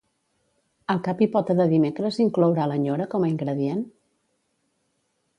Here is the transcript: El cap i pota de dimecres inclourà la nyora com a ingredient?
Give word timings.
El 0.93 1.01
cap 1.07 1.19
i 1.25 1.25
pota 1.35 1.55
de 1.59 1.67
dimecres 1.73 2.17
inclourà 2.25 2.65
la 2.71 2.77
nyora 2.85 3.07
com 3.11 3.27
a 3.27 3.29
ingredient? 3.33 3.85